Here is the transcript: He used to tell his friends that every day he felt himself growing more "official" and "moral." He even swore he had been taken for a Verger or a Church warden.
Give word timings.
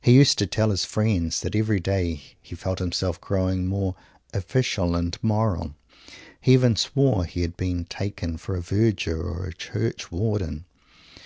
He 0.00 0.12
used 0.14 0.38
to 0.38 0.46
tell 0.46 0.70
his 0.70 0.86
friends 0.86 1.42
that 1.42 1.54
every 1.54 1.78
day 1.78 2.22
he 2.40 2.54
felt 2.56 2.78
himself 2.78 3.20
growing 3.20 3.66
more 3.66 3.94
"official" 4.32 4.96
and 4.96 5.14
"moral." 5.20 5.74
He 6.40 6.54
even 6.54 6.74
swore 6.74 7.26
he 7.26 7.42
had 7.42 7.58
been 7.58 7.84
taken 7.84 8.38
for 8.38 8.56
a 8.56 8.62
Verger 8.62 9.20
or 9.22 9.44
a 9.44 9.52
Church 9.54 10.10
warden. 10.10 10.64